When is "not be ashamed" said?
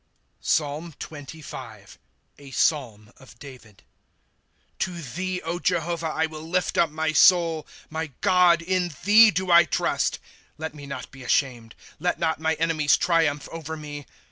10.87-11.75